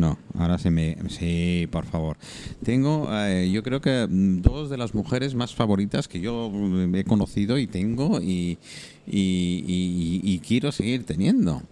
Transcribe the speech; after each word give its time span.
No, 0.00 0.18
ahora 0.38 0.56
se 0.56 0.70
me... 0.70 0.96
Sí, 1.10 1.68
por 1.70 1.84
favor. 1.84 2.16
Tengo, 2.64 3.06
eh, 3.12 3.50
yo 3.50 3.62
creo 3.62 3.82
que 3.82 4.06
mm, 4.08 4.40
dos 4.40 4.70
de 4.70 4.78
las 4.78 4.94
mujeres 4.94 5.34
más 5.34 5.54
favoritas 5.54 6.08
que 6.08 6.20
yo 6.20 6.48
mm, 6.50 6.94
he 6.94 7.04
conocido 7.04 7.58
y 7.58 7.66
tengo 7.66 8.18
y, 8.20 8.58
y- 9.06 9.62
y- 9.66 10.20
y 10.24 10.38
quiero 10.38 10.72
seguir 10.72 11.04
teniendo. 11.04 11.62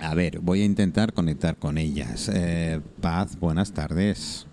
A 0.00 0.14
ver, 0.14 0.38
voy 0.38 0.62
a 0.62 0.64
intentar 0.64 1.12
conectar 1.12 1.56
con 1.56 1.76
ellas. 1.76 2.30
Eh, 2.32 2.80
Paz, 3.00 3.36
buenas 3.38 3.72
tardes. 3.72 4.46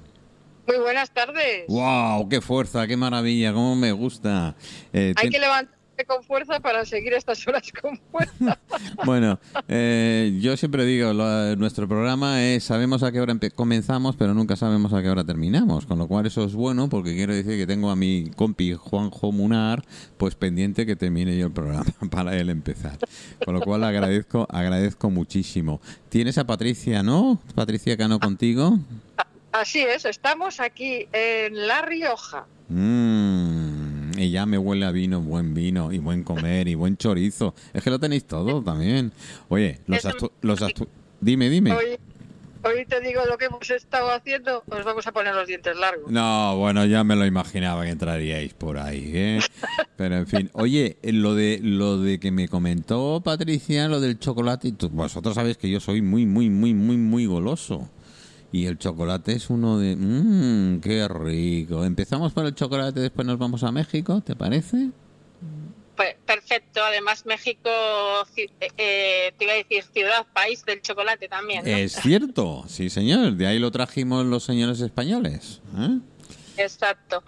Muy 0.68 0.78
buenas 0.78 1.12
tardes. 1.12 1.66
¡Wow! 1.68 2.30
¡Qué 2.30 2.42
fuerza! 2.42 2.88
¡Qué 2.88 2.98
maravilla! 2.98 3.54
¡Cómo 3.54 3.76
me 3.76 3.92
gusta! 3.92 4.56
Eh, 4.94 5.14
Hay 5.18 5.24
ten- 5.24 5.32
que 5.32 5.40
levantarse 5.40 5.79
con 6.06 6.24
fuerza 6.24 6.60
para 6.60 6.86
seguir 6.86 7.14
estas 7.14 7.48
horas 7.48 7.72
con 7.82 7.98
fuerza. 8.12 8.60
Bueno, 9.06 9.40
eh, 9.68 10.38
yo 10.42 10.58
siempre 10.58 10.86
digo, 10.86 11.14
lo- 11.14 11.56
nuestro 11.56 11.88
programa 11.88 12.44
es, 12.44 12.64
sabemos 12.66 13.02
a 13.04 13.12
qué 13.12 13.22
hora 13.22 13.36
comenzamos, 13.56 14.16
pero 14.16 14.34
nunca 14.34 14.56
sabemos 14.56 14.94
a 14.94 15.02
qué 15.02 15.10
hora 15.10 15.24
terminamos, 15.24 15.86
con 15.86 15.98
lo 15.98 16.08
cual 16.08 16.26
eso 16.26 16.44
es 16.44 16.54
bueno 16.54 16.90
porque 16.90 17.16
quiero 17.16 17.34
decir 17.34 17.58
que 17.58 17.66
tengo 17.68 17.90
a 17.90 17.96
mi 17.96 18.30
compi 18.36 18.74
Juanjo 18.74 19.32
Munar, 19.32 19.84
pues 20.18 20.36
pendiente 20.36 20.86
que 20.86 20.96
termine 20.96 21.38
yo 21.38 21.48
el 21.48 21.54
programa 21.54 21.86
para 22.12 22.36
él 22.38 22.50
empezar. 22.50 22.98
Con 23.46 23.54
lo 23.56 23.62
cual 23.62 23.84
agradezco, 23.84 24.48
agradezco 24.50 25.10
muchísimo. 25.10 25.80
Tienes 26.10 26.38
a 26.38 26.46
Patricia, 26.46 27.04
¿no? 27.04 27.40
Patricia 27.56 27.96
Cano 27.98 28.20
contigo. 28.20 28.80
Así 29.52 29.80
es, 29.80 30.06
estamos 30.06 30.60
aquí 30.60 31.08
en 31.12 31.68
La 31.68 31.82
Rioja. 31.82 32.46
Mm, 32.70 33.19
y 34.18 34.32
ya 34.32 34.46
me 34.46 34.58
huele 34.58 34.86
a 34.86 34.92
vino, 34.92 35.22
buen 35.22 35.54
vino, 35.54 35.92
y 35.92 36.00
buen 36.00 36.24
comer, 36.24 36.68
y 36.68 36.76
buen 36.76 36.98
chorizo. 36.98 37.54
Es 37.74 37.84
que 37.84 37.90
lo 37.90 38.00
tenéis 38.00 38.26
todo 38.26 38.62
también. 38.64 39.12
Oye, 39.50 39.80
los, 39.88 40.04
astu- 40.06 40.32
los 40.42 40.62
astu- 40.62 40.88
Dime, 41.22 41.50
dime. 41.50 41.74
Hoy, 41.74 41.98
hoy 42.64 42.86
te 42.86 43.02
digo 43.02 43.26
lo 43.26 43.38
que 43.38 43.46
hemos 43.46 43.70
estado 43.70 44.12
haciendo, 44.12 44.64
os 44.70 44.86
vamos 44.86 45.06
a 45.08 45.12
poner 45.12 45.36
los 45.36 45.48
dientes 45.48 45.76
largos. 45.78 46.10
No, 46.12 46.58
bueno, 46.58 46.86
ya 46.86 47.04
me 47.04 47.16
lo 47.16 47.26
imaginaba 47.26 47.84
que 47.84 47.90
entraríais 47.90 48.54
por 48.54 48.78
ahí, 48.78 49.12
¿eh? 49.14 49.40
Pero 49.98 50.16
en 50.18 50.28
fin, 50.28 50.50
oye, 50.54 50.98
eh, 51.02 51.12
lo 51.12 51.36
de 51.36 51.60
lo 51.62 51.98
de 52.00 52.20
que 52.20 52.32
me 52.32 52.48
comentó 52.48 53.22
Patricia, 53.24 53.88
lo 53.90 54.00
del 54.00 54.18
chocolate, 54.20 54.74
vosotros 54.92 55.36
sabéis 55.36 55.58
que 55.58 55.70
yo 55.70 55.80
soy 55.80 56.02
muy, 56.02 56.26
muy, 56.26 56.50
muy, 56.50 56.74
muy, 56.74 56.96
muy 56.98 57.26
goloso. 57.26 57.90
Y 58.52 58.66
el 58.66 58.78
chocolate 58.80 59.34
es 59.34 59.50
uno 59.50 59.78
de... 59.78 59.96
Mmm, 59.96 60.80
qué 60.82 61.08
rico. 61.08 61.86
Empezamos 61.86 62.34
por 62.34 62.46
el 62.46 62.56
chocolate, 62.56 63.00
después 63.00 63.26
nos 63.28 63.38
vamos 63.38 63.64
a 63.64 63.72
México, 63.72 64.22
¿te 64.22 64.36
parece? 64.36 64.90
Pues, 65.96 66.16
perfecto. 66.26 66.80
Además, 66.84 67.26
México, 67.26 67.70
ci- 68.36 68.50
eh, 68.78 69.34
te 69.38 69.44
iba 69.44 69.54
a 69.54 69.58
decir 69.58 69.84
ciudad, 69.94 70.26
país 70.34 70.64
del 70.66 70.82
chocolate 70.82 71.28
también. 71.28 71.64
¿no? 71.66 71.70
Es 71.72 71.94
cierto, 72.02 72.64
sí 72.68 72.90
señor, 72.90 73.34
de 73.34 73.46
ahí 73.48 73.60
lo 73.60 73.70
trajimos 73.70 74.26
los 74.26 74.44
señores 74.44 74.80
españoles. 74.82 75.62
¿eh? 75.78 76.00
Exacto. 76.60 77.24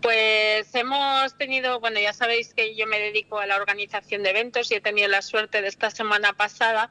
Pues 0.00 0.74
hemos 0.74 1.36
tenido, 1.38 1.78
bueno, 1.80 2.00
ya 2.00 2.12
sabéis 2.12 2.54
que 2.54 2.74
yo 2.74 2.86
me 2.86 2.98
dedico 2.98 3.38
a 3.38 3.46
la 3.46 3.56
organización 3.56 4.22
de 4.22 4.30
eventos 4.30 4.70
y 4.70 4.74
he 4.74 4.80
tenido 4.80 5.08
la 5.08 5.22
suerte 5.22 5.62
de 5.62 5.68
esta 5.68 5.90
semana 5.90 6.32
pasada 6.32 6.90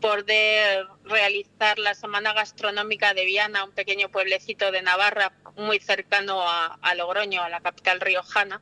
poder 0.00 0.86
realizar 1.04 1.78
la 1.78 1.94
Semana 1.94 2.32
Gastronómica 2.34 3.14
de 3.14 3.24
Viana, 3.24 3.64
un 3.64 3.72
pequeño 3.72 4.10
pueblecito 4.10 4.70
de 4.70 4.82
Navarra 4.82 5.32
muy 5.56 5.78
cercano 5.80 6.42
a, 6.42 6.78
a 6.82 6.94
Logroño, 6.94 7.42
a 7.42 7.48
la 7.48 7.60
capital 7.60 8.00
riojana. 8.00 8.60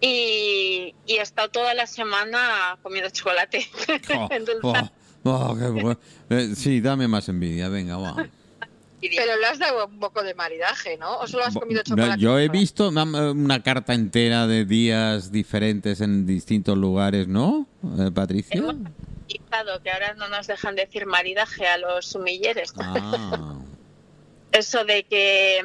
Y, 0.00 0.94
y 1.06 1.16
he 1.16 1.22
estado 1.22 1.48
toda 1.48 1.72
la 1.72 1.86
semana 1.86 2.78
comiendo 2.82 3.10
chocolate. 3.10 3.66
Oh, 5.24 5.30
oh, 5.32 5.50
oh, 5.50 5.56
qué 5.58 5.68
bueno. 5.68 5.98
Eh, 6.30 6.52
sí, 6.54 6.80
dame 6.80 7.08
más 7.08 7.28
envidia, 7.28 7.68
venga, 7.68 7.96
va. 7.96 8.28
Pero 9.00 9.36
le 9.38 9.46
has 9.46 9.58
dado 9.58 9.86
un 9.86 9.98
poco 10.00 10.22
de 10.22 10.34
maridaje, 10.34 10.96
¿no? 10.96 11.18
¿O 11.18 11.26
solo 11.26 11.44
has 11.44 11.54
comido 11.54 11.82
chocolate? 11.82 12.20
Yo 12.20 12.38
he 12.38 12.48
visto 12.48 12.88
una, 12.88 13.02
una 13.30 13.62
carta 13.62 13.92
entera 13.94 14.46
de 14.46 14.64
días 14.64 15.30
diferentes 15.30 16.00
en 16.00 16.26
distintos 16.26 16.76
lugares, 16.78 17.28
¿no, 17.28 17.66
eh, 17.98 18.10
Patricia? 18.12 18.62
Que 19.28 19.90
ahora 19.90 20.14
no 20.14 20.28
nos 20.28 20.46
dejan 20.46 20.74
decir 20.76 21.06
maridaje 21.06 21.66
a 21.66 21.78
los 21.78 22.06
sumilleres. 22.06 22.72
Ah, 22.78 23.58
Eso 24.52 24.84
de 24.84 25.04
que 25.04 25.60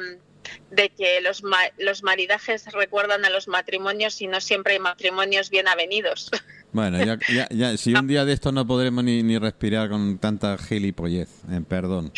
de 0.70 0.90
que 0.90 1.20
los, 1.20 1.42
ma- 1.42 1.70
los 1.78 2.02
maridajes 2.02 2.66
recuerdan 2.72 3.24
a 3.24 3.30
los 3.30 3.48
matrimonios 3.48 4.20
y 4.20 4.26
no 4.26 4.40
siempre 4.40 4.74
hay 4.74 4.78
matrimonios 4.80 5.50
bien 5.50 5.68
avenidos. 5.68 6.30
bueno, 6.72 6.98
ya, 7.04 7.18
ya, 7.32 7.48
ya, 7.50 7.76
si 7.76 7.94
un 7.94 8.06
día 8.08 8.24
de 8.24 8.32
esto 8.32 8.50
no 8.52 8.66
podremos 8.66 9.04
ni, 9.04 9.22
ni 9.22 9.38
respirar 9.38 9.88
con 9.88 10.18
tanta 10.18 10.58
gilipollez, 10.58 11.28
eh, 11.50 11.60
perdón. 11.66 12.12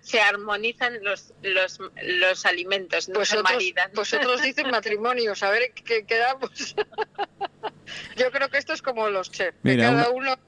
Se 0.00 0.20
armonizan 0.20 1.02
los, 1.02 1.32
los, 1.42 1.78
los 2.02 2.46
alimentos, 2.46 3.08
no 3.08 3.14
Pues 3.16 3.28
se 3.30 3.38
otros, 3.38 3.52
maridan. 3.52 3.90
pues 3.94 4.12
otros 4.14 4.42
dicen 4.42 4.70
matrimonios, 4.70 5.42
a 5.42 5.50
ver 5.50 5.72
qué 5.72 6.04
quedamos. 6.06 6.74
Yo 8.16 8.30
creo 8.30 8.48
que 8.48 8.58
esto 8.58 8.72
es 8.72 8.82
como 8.82 9.08
los 9.08 9.30
chefs, 9.30 9.52
que 9.62 9.70
Mira, 9.70 9.90
cada 9.90 10.10
una- 10.10 10.32
uno... 10.32 10.38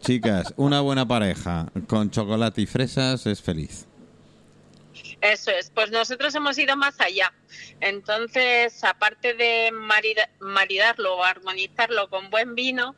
Chicas, 0.00 0.52
una 0.56 0.80
buena 0.80 1.06
pareja 1.06 1.70
con 1.86 2.10
chocolate 2.10 2.62
y 2.62 2.66
fresas 2.66 3.24
es 3.26 3.40
feliz. 3.40 3.86
Eso 5.20 5.52
es, 5.52 5.70
pues 5.70 5.92
nosotros 5.92 6.34
hemos 6.34 6.58
ido 6.58 6.76
más 6.76 7.00
allá. 7.00 7.32
Entonces, 7.80 8.82
aparte 8.82 9.34
de 9.34 9.70
marida- 9.72 10.28
maridarlo 10.40 11.16
o 11.16 11.22
armonizarlo 11.22 12.10
con 12.10 12.30
buen 12.30 12.56
vino, 12.56 12.96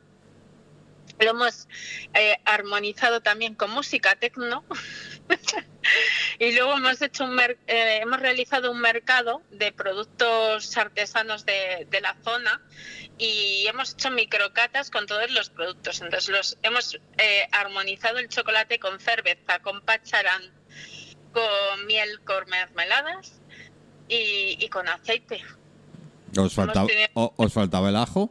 lo 1.19 1.29
hemos 1.29 1.67
eh, 2.15 2.37
armonizado 2.45 3.21
también 3.21 3.53
con 3.53 3.69
música 3.69 4.15
tecno. 4.15 4.63
y 6.39 6.51
luego 6.53 6.73
hemos 6.77 7.01
hecho 7.01 7.23
un 7.25 7.35
mer- 7.35 7.57
eh, 7.67 7.99
hemos 8.01 8.19
realizado 8.19 8.71
un 8.71 8.79
mercado 8.79 9.41
de 9.51 9.71
productos 9.71 10.75
artesanos 10.77 11.45
de, 11.45 11.87
de 11.89 12.01
la 12.01 12.15
zona 12.23 12.61
y 13.17 13.65
hemos 13.67 13.93
hecho 13.93 14.11
microcatas 14.11 14.89
con 14.91 15.05
todos 15.05 15.29
los 15.31 15.49
productos. 15.49 16.01
Entonces 16.01 16.29
los 16.29 16.57
hemos 16.63 16.95
eh, 17.17 17.47
armonizado 17.51 18.17
el 18.19 18.27
chocolate 18.29 18.79
con 18.79 18.99
cerveza, 18.99 19.59
con 19.59 19.81
pacharán, 19.81 20.41
con 21.33 21.85
miel, 21.85 22.19
con 22.21 22.47
mermeladas 22.49 23.39
y, 24.07 24.57
y 24.63 24.67
con 24.69 24.87
aceite. 24.87 25.41
¿Os 26.37 26.53
faltaba, 26.53 26.87
tenido- 26.87 27.33
¿Os 27.37 27.53
faltaba 27.53 27.89
el 27.89 27.95
ajo? 27.95 28.29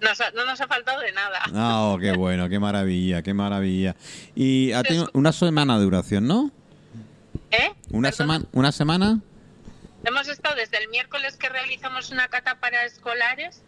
Nos 0.00 0.20
ha- 0.20 0.30
no 0.30 0.44
nos 0.46 0.60
ha 0.60 0.66
faltado 0.68 1.00
de 1.00 1.12
nada. 1.12 1.40
Ah, 1.54 1.90
oh, 1.92 1.98
qué 1.98 2.12
bueno, 2.12 2.48
qué 2.48 2.58
maravilla, 2.58 3.22
qué 3.22 3.34
maravilla. 3.34 3.96
Y 4.34 4.72
ha 4.72 4.82
tenido 4.82 5.10
una 5.12 5.32
semana 5.32 5.76
de 5.78 5.84
duración, 5.84 6.26
¿no? 6.26 6.50
¿Eh? 7.50 7.72
Una 7.90 8.12
semana, 8.12 8.44
una 8.52 8.72
semana. 8.72 9.20
Hemos 10.04 10.28
estado 10.28 10.54
desde 10.56 10.78
el 10.82 10.88
miércoles 10.88 11.36
que 11.36 11.48
realizamos 11.48 12.10
una 12.10 12.28
cata 12.28 12.60
para 12.60 12.84
escolares 12.84 13.62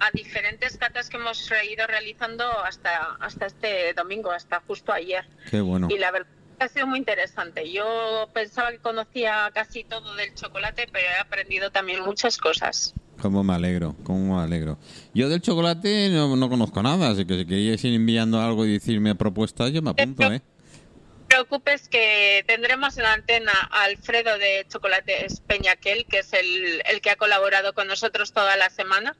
a 0.00 0.10
diferentes 0.12 0.76
catas 0.76 1.08
que 1.08 1.16
hemos 1.16 1.48
ido 1.70 1.86
realizando 1.86 2.44
hasta, 2.64 3.16
hasta 3.20 3.46
este 3.46 3.92
domingo, 3.94 4.30
hasta 4.32 4.60
justo 4.66 4.92
ayer. 4.92 5.26
Qué 5.50 5.60
bueno. 5.60 5.88
Y 5.90 5.98
la 5.98 6.10
verdad 6.10 6.28
ha 6.58 6.68
sido 6.68 6.86
muy 6.88 6.98
interesante. 6.98 7.70
Yo 7.72 8.28
pensaba 8.34 8.70
que 8.72 8.78
conocía 8.78 9.50
casi 9.54 9.84
todo 9.84 10.14
del 10.16 10.34
chocolate, 10.34 10.88
pero 10.92 11.06
he 11.06 11.18
aprendido 11.20 11.70
también 11.70 12.02
muchas 12.02 12.36
cosas. 12.38 12.94
Cómo 13.20 13.42
me 13.42 13.54
alegro, 13.54 13.96
cómo 14.04 14.36
me 14.36 14.42
alegro. 14.42 14.78
Yo 15.14 15.28
del 15.28 15.40
chocolate 15.40 16.08
no, 16.10 16.36
no 16.36 16.48
conozco 16.48 16.82
nada, 16.82 17.10
así 17.10 17.24
que 17.26 17.36
si 17.38 17.46
queréis 17.46 17.84
ir 17.84 17.94
enviando 17.94 18.40
algo 18.40 18.64
y 18.64 18.72
decirme 18.74 19.14
propuestas, 19.14 19.72
yo 19.72 19.82
me 19.82 19.90
apunto, 19.90 20.22
¿eh? 20.32 20.40
No 20.40 21.34
te 21.34 21.44
preocupes 21.44 21.88
que 21.90 22.42
tendremos 22.46 22.96
en 22.96 23.02
la 23.02 23.12
antena 23.12 23.52
a 23.70 23.82
Alfredo 23.84 24.38
de 24.38 24.64
Chocolates 24.68 25.40
Peñaquel, 25.40 26.06
que 26.06 26.20
es 26.20 26.32
el, 26.32 26.82
el 26.90 27.00
que 27.02 27.10
ha 27.10 27.16
colaborado 27.16 27.74
con 27.74 27.86
nosotros 27.86 28.32
toda 28.32 28.56
la 28.56 28.70
semana. 28.70 29.14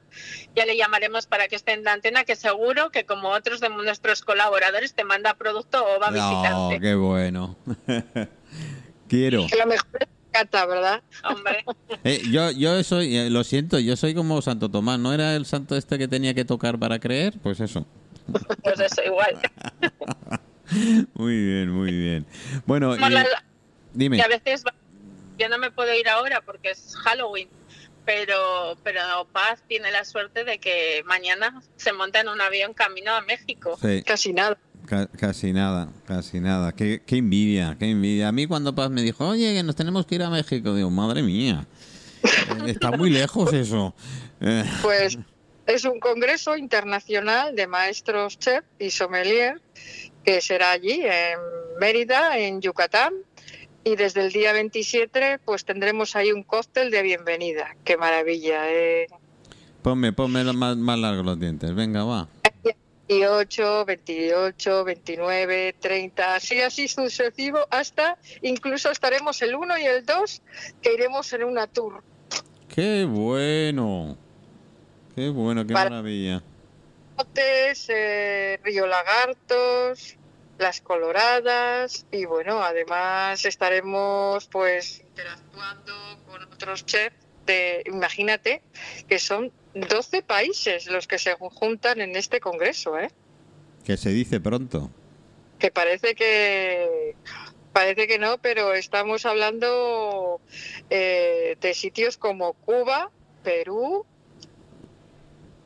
Ya 0.55 0.65
le 0.65 0.75
llamaremos 0.75 1.27
para 1.27 1.47
que 1.47 1.55
esté 1.55 1.73
en 1.73 1.83
la 1.83 1.93
antena, 1.93 2.23
que 2.23 2.35
seguro 2.35 2.89
que 2.89 3.05
como 3.05 3.29
otros 3.29 3.59
de 3.59 3.69
nuestros 3.69 4.21
colaboradores 4.21 4.95
te 4.95 5.03
manda 5.03 5.35
producto 5.35 5.85
o 5.85 5.99
va 5.99 6.07
a 6.07 6.09
Oh, 6.09 6.13
visitarte. 6.13 6.79
qué 6.79 6.95
bueno. 6.95 7.55
Quiero. 9.07 9.45
Que 9.47 9.57
lo 9.57 9.67
mejor 9.67 9.87
es 10.01 10.07
cata, 10.31 10.65
¿verdad? 10.65 11.01
Hombre, 11.23 11.63
Eh, 12.03 12.21
yo, 12.31 12.51
yo 12.51 12.83
soy, 12.83 13.15
eh, 13.17 13.29
lo 13.29 13.43
siento, 13.43 13.79
yo 13.79 13.95
soy 13.95 14.13
como 14.13 14.41
Santo 14.41 14.69
Tomás, 14.69 14.99
¿no 14.99 15.13
era 15.13 15.35
el 15.35 15.45
santo 15.45 15.75
este 15.75 15.97
que 15.97 16.07
tenía 16.07 16.33
que 16.33 16.45
tocar 16.45 16.77
para 16.79 16.99
creer? 16.99 17.33
Pues 17.41 17.59
eso. 17.59 17.85
pues 18.63 18.79
eso, 18.79 19.01
igual. 19.05 19.39
Muy 21.15 21.35
bien, 21.35 21.71
muy 21.71 21.91
bien. 21.91 22.25
Bueno, 22.67 22.95
la- 22.95 23.25
dime. 23.93 24.17
que 24.17 24.23
a 24.23 24.27
veces 24.27 24.63
yo 25.39 25.49
no 25.49 25.57
me 25.57 25.71
puedo 25.71 25.91
ir 25.95 26.07
ahora 26.07 26.41
porque 26.41 26.69
es 26.69 26.95
Halloween, 27.03 27.49
pero 28.05 28.77
pero 28.83 29.01
Paz 29.31 29.63
tiene 29.67 29.89
la 29.91 30.05
suerte 30.05 30.43
de 30.43 30.59
que 30.59 31.01
mañana 31.07 31.63
se 31.75 31.91
monta 31.91 32.19
en 32.19 32.29
un 32.29 32.39
avión 32.39 32.75
camino 32.75 33.13
a 33.15 33.21
México. 33.21 33.79
Sí, 33.81 34.03
Casi 34.03 34.31
nada. 34.31 34.59
Ca- 34.89 35.07
casi 35.07 35.53
nada, 35.53 35.89
casi 36.07 36.39
nada. 36.39 36.73
Qué, 36.73 37.01
qué 37.05 37.17
envidia, 37.17 37.75
qué 37.79 37.89
envidia. 37.91 38.27
A 38.27 38.31
mí 38.31 38.47
cuando 38.47 38.73
Paz 38.73 38.89
me 38.89 39.01
dijo, 39.03 39.27
oye, 39.27 39.53
que 39.53 39.63
nos 39.63 39.75
tenemos 39.75 40.05
que 40.05 40.15
ir 40.15 40.23
a 40.23 40.29
México, 40.29 40.73
digo, 40.73 40.89
madre 40.89 41.21
mía, 41.21 41.67
eh, 42.23 42.27
está 42.71 42.91
muy 42.91 43.09
lejos 43.09 43.53
eso. 43.53 43.93
Eh, 44.41 44.63
Pues 44.81 45.17
es 45.67 45.85
un 45.85 45.99
congreso 45.99 46.57
internacional 46.57 47.55
de 47.55 47.67
maestros 47.67 48.39
chef 48.39 48.65
y 48.79 48.89
sommelier 48.89 49.61
que 50.23 50.41
será 50.41 50.71
allí 50.71 51.01
en 51.03 51.37
Mérida, 51.79 52.37
en 52.37 52.59
Yucatán. 52.61 53.13
Y 53.85 53.95
desde 53.95 54.21
el 54.25 54.31
día 54.33 54.51
27 54.51 55.39
pues 55.45 55.63
tendremos 55.63 56.15
ahí 56.15 56.31
un 56.33 56.43
cóctel 56.43 56.91
de 56.91 57.01
bienvenida. 57.01 57.75
Qué 57.85 57.95
maravilla. 57.95 58.69
¿eh? 58.69 59.07
Ponme, 59.81 60.11
ponme 60.11 60.43
más, 60.53 60.75
más 60.75 60.99
largos 60.99 61.25
los 61.25 61.39
dientes. 61.39 61.73
Venga, 61.73 62.03
va. 62.03 62.27
28, 63.13 63.85
28, 63.85 64.83
29, 64.83 65.75
30, 65.79 66.35
así 66.35 66.61
así 66.61 66.87
sucesivo, 66.87 67.65
hasta 67.71 68.19
incluso 68.43 68.91
estaremos 68.91 69.41
el 69.41 69.55
1 69.55 69.77
y 69.79 69.85
el 69.85 70.05
2 70.05 70.41
que 70.79 70.93
iremos 70.93 71.33
en 71.33 71.43
una 71.43 71.65
tour. 71.65 72.03
¡Qué 72.73 73.05
bueno! 73.05 74.15
¡Qué 75.15 75.29
bueno, 75.29 75.65
qué 75.65 75.73
Para- 75.73 75.89
maravilla! 75.89 76.43
Botes, 77.17 77.87
eh, 77.89 78.59
Río 78.63 78.85
Lagartos, 78.85 80.15
Las 80.59 80.79
Coloradas 80.79 82.05
y 82.11 82.25
bueno, 82.25 82.61
además 82.61 83.43
estaremos 83.43 84.45
pues 84.49 84.99
interactuando 85.01 85.93
con 86.27 86.43
otros 86.43 86.85
chefs 86.85 87.15
de, 87.47 87.81
imagínate, 87.87 88.61
que 89.07 89.17
son 89.17 89.51
12 89.73 90.21
países 90.23 90.87
los 90.87 91.07
que 91.07 91.19
se 91.19 91.35
juntan 91.35 92.01
en 92.01 92.15
este 92.15 92.39
congreso, 92.39 92.97
¿eh? 92.97 93.09
Que 93.83 93.97
se 93.97 94.09
dice 94.09 94.39
pronto. 94.39 94.89
que 95.59 95.71
parece 95.71 96.15
que 96.15 97.15
parece 97.73 98.07
que 98.07 98.17
no, 98.17 98.37
pero 98.39 98.73
estamos 98.73 99.25
hablando 99.25 100.41
eh, 100.89 101.57
de 101.61 101.73
sitios 101.73 102.17
como 102.17 102.53
Cuba, 102.53 103.11
Perú, 103.43 104.05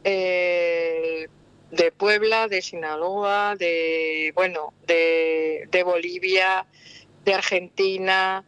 eh, 0.04 1.28
de 1.72 1.92
Puebla, 1.92 2.48
de 2.48 2.62
Sinaloa, 2.62 3.56
de 3.56 4.32
bueno, 4.36 4.74
de, 4.86 5.68
de 5.72 5.84
Bolivia, 5.84 6.66
de 7.26 7.34
Argentina, 7.34 8.44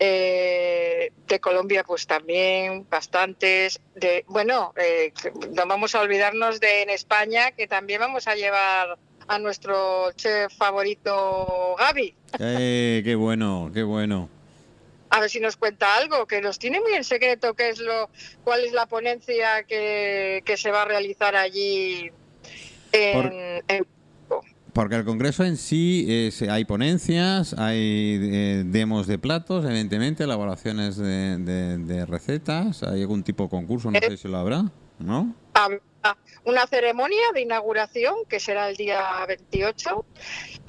eh, 0.00 1.12
de 1.28 1.40
Colombia, 1.40 1.84
pues 1.84 2.06
también 2.06 2.86
bastantes. 2.90 3.78
De 3.94 4.24
bueno, 4.26 4.72
eh, 4.76 5.12
no 5.52 5.66
vamos 5.66 5.94
a 5.94 6.00
olvidarnos 6.00 6.58
de 6.58 6.82
en 6.82 6.90
España 6.90 7.52
que 7.52 7.66
también 7.68 8.00
vamos 8.00 8.26
a 8.26 8.34
llevar 8.34 8.98
a 9.28 9.38
nuestro 9.38 10.10
chef 10.12 10.52
favorito 10.56 11.76
Gaby. 11.78 12.14
¡Eh, 12.40 13.02
qué 13.04 13.14
bueno, 13.14 13.70
qué 13.72 13.82
bueno! 13.84 14.28
A 15.10 15.20
ver 15.20 15.28
si 15.28 15.38
nos 15.40 15.56
cuenta 15.56 15.96
algo, 15.96 16.26
que 16.26 16.40
nos 16.40 16.58
tiene 16.58 16.80
muy 16.80 16.94
en 16.94 17.04
secreto 17.04 17.54
qué 17.54 17.68
es 17.68 17.78
lo, 17.80 18.10
cuál 18.44 18.64
es 18.64 18.72
la 18.72 18.86
ponencia 18.86 19.64
que, 19.64 20.42
que 20.46 20.56
se 20.56 20.70
va 20.70 20.82
a 20.82 20.84
realizar 20.84 21.34
allí 21.36 22.10
en, 22.92 23.62
en- 23.68 23.86
Porque 24.80 24.96
el 24.96 25.04
congreso 25.04 25.44
en 25.44 25.58
sí 25.58 26.06
es, 26.08 26.40
hay 26.40 26.64
ponencias, 26.64 27.54
hay 27.58 28.18
eh, 28.18 28.62
demos 28.64 29.06
de 29.06 29.18
platos, 29.18 29.62
evidentemente, 29.66 30.24
elaboraciones 30.24 30.96
de, 30.96 31.36
de- 31.36 31.76
de 31.76 32.06
recetas, 32.06 32.82
hay 32.82 33.02
algún 33.02 33.22
tipo 33.22 33.42
de 33.42 33.50
concurso, 33.50 33.90
no 33.90 33.98
sé 34.00 34.16
si 34.16 34.26
lo 34.26 34.38
habrá, 34.38 34.64
¿no? 34.98 35.34
Habrá 35.52 35.80
una 36.44 36.66
ceremonia 36.66 37.20
de 37.34 37.42
inauguración 37.42 38.14
que 38.26 38.40
será 38.40 38.70
el 38.70 38.76
día 38.78 39.02
28. 39.28 40.06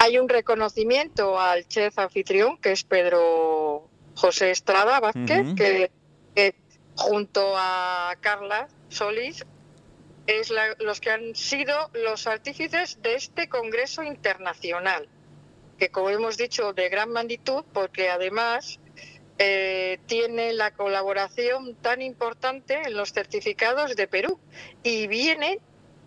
Hay 0.00 0.18
un 0.18 0.28
reconocimiento 0.28 1.40
al 1.40 1.66
chef 1.66 1.98
anfitrión 1.98 2.58
que 2.58 2.72
es 2.72 2.84
Pedro 2.84 3.88
José 4.14 4.50
Estrada 4.50 5.00
Vázquez, 5.00 5.54
que, 5.56 5.90
que 6.34 6.54
junto 6.96 7.54
a 7.56 8.14
Carla 8.20 8.68
Solís 8.90 9.46
es 10.26 10.50
la- 10.50 10.76
los 10.78 11.00
que 11.00 11.10
han 11.10 11.34
sido 11.34 11.74
los 11.94 12.26
artífices 12.26 12.98
de 13.02 13.14
este 13.14 13.48
Congreso 13.48 14.02
Internacional, 14.02 15.08
que 15.78 15.88
como 15.90 16.10
hemos 16.10 16.36
dicho 16.36 16.72
de 16.72 16.88
gran 16.88 17.10
magnitud 17.10 17.64
porque 17.72 18.08
además 18.10 18.78
eh, 19.38 19.98
tiene 20.06 20.52
la 20.52 20.70
colaboración 20.72 21.74
tan 21.76 22.02
importante 22.02 22.80
en 22.84 22.94
los 22.94 23.12
certificados 23.12 23.96
de 23.96 24.06
Perú 24.06 24.38
y 24.84 25.06
vienen 25.08 25.58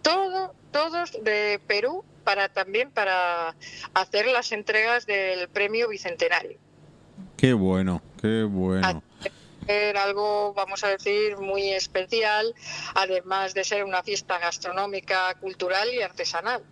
todo, 0.01 0.53
todos 0.71 1.11
de 1.23 1.59
Perú 1.67 2.05
para 2.23 2.47
también 2.49 2.91
para 2.91 3.55
hacer 3.93 4.27
las 4.27 4.51
entregas 4.51 5.05
del 5.05 5.49
premio 5.49 5.89
bicentenario. 5.89 6.57
¡Qué 7.35 7.53
bueno, 7.53 8.01
qué 8.21 8.43
bueno! 8.43 9.03
Era 9.67 10.03
algo, 10.03 10.53
vamos 10.53 10.83
a 10.83 10.89
decir, 10.89 11.37
muy 11.37 11.73
especial, 11.73 12.53
además 12.93 13.53
de 13.53 13.63
ser 13.63 13.83
una 13.83 14.03
fiesta 14.03 14.37
gastronómica, 14.37 15.33
cultural 15.39 15.91
y 15.93 16.01
artesanal, 16.01 16.63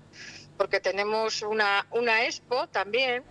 porque 0.58 0.80
tenemos 0.80 1.42
una, 1.42 1.88
una 1.92 2.26
expo 2.26 2.68
también 2.68 3.24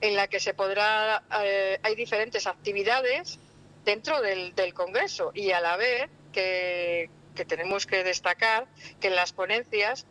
en 0.00 0.14
la 0.14 0.28
que 0.28 0.38
se 0.38 0.54
podrá, 0.54 1.24
eh, 1.42 1.80
hay 1.82 1.96
diferentes 1.96 2.46
actividades 2.46 3.40
dentro 3.84 4.22
del, 4.22 4.54
del 4.54 4.72
Congreso 4.72 5.32
y 5.34 5.50
a 5.50 5.60
la 5.60 5.76
vez 5.76 6.08
que, 6.32 7.10
que 7.34 7.44
tenemos 7.44 7.86
que 7.86 8.04
destacar 8.04 8.66
que 9.00 9.08
en 9.08 9.16
las 9.16 9.32
ponencias 9.32 10.06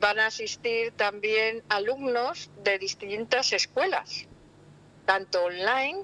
van 0.00 0.18
a 0.18 0.26
asistir 0.26 0.92
también 0.92 1.62
alumnos 1.68 2.50
de 2.62 2.78
distintas 2.78 3.52
escuelas, 3.52 4.26
tanto 5.06 5.44
online 5.44 6.00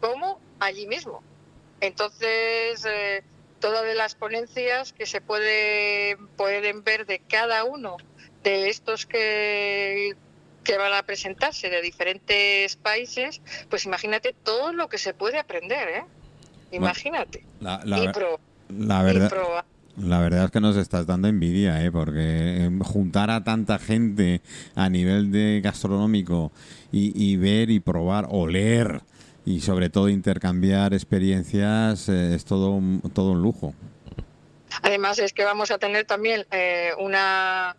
como 0.00 0.40
allí 0.60 0.86
mismo. 0.86 1.22
Entonces, 1.80 2.84
eh, 2.84 3.22
todas 3.60 3.94
las 3.96 4.14
ponencias 4.14 4.92
que 4.92 5.06
se 5.06 5.20
puede, 5.20 6.16
pueden 6.36 6.82
ver 6.84 7.06
de 7.06 7.20
cada 7.20 7.64
uno 7.64 7.96
de 8.42 8.68
estos 8.68 9.06
que, 9.06 10.14
que 10.64 10.76
van 10.76 10.92
a 10.92 11.02
presentarse 11.02 11.68
de 11.70 11.82
diferentes 11.82 12.76
países, 12.76 13.40
pues 13.68 13.84
imagínate 13.84 14.34
todo 14.44 14.72
lo 14.72 14.88
que 14.88 14.98
se 14.98 15.14
puede 15.14 15.38
aprender, 15.38 15.88
¿eh? 15.88 16.04
Imagínate. 16.70 17.42
La, 17.60 17.80
y, 17.84 17.88
la, 17.90 18.12
pro- 18.12 18.40
la 18.68 19.00
y 19.00 19.04
verdad, 19.04 19.32
la 19.96 20.20
verdad 20.20 20.44
es 20.44 20.50
que 20.50 20.60
nos 20.60 20.76
estás 20.76 21.06
dando 21.06 21.28
envidia, 21.28 21.82
¿eh? 21.84 21.90
porque 21.90 22.20
eh, 22.66 22.70
juntar 22.84 23.30
a 23.30 23.42
tanta 23.42 23.78
gente 23.78 24.40
a 24.76 24.88
nivel 24.88 25.32
de 25.32 25.60
gastronómico 25.62 26.52
y, 26.92 27.12
y 27.20 27.36
ver 27.36 27.70
y 27.70 27.80
probar, 27.80 28.26
oler 28.30 29.00
y 29.44 29.60
sobre 29.60 29.88
todo 29.90 30.08
intercambiar 30.08 30.92
experiencias 30.94 32.08
eh, 32.08 32.34
es 32.34 32.44
todo 32.44 32.70
un, 32.70 33.00
todo 33.14 33.32
un 33.32 33.42
lujo. 33.42 33.74
Además 34.82 35.18
es 35.18 35.32
que 35.32 35.44
vamos 35.44 35.70
a 35.70 35.78
tener 35.78 36.04
también 36.04 36.46
eh, 36.50 36.90
una, 36.98 37.76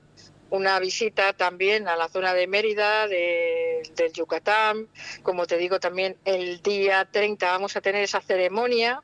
una 0.50 0.80
visita 0.80 1.34
también 1.34 1.88
a 1.88 1.96
la 1.96 2.10
zona 2.10 2.34
de 2.34 2.48
Mérida, 2.48 3.08
de- 3.08 3.84
del 3.96 4.12
Yucatán. 4.14 4.88
Como 5.24 5.46
te 5.46 5.58
digo, 5.58 5.80
también 5.80 6.18
el 6.26 6.62
día 6.62 7.08
30 7.12 7.46
vamos 7.52 7.76
a 7.78 7.82
tener 7.82 8.04
esa 8.04 8.22
ceremonia 8.22 9.02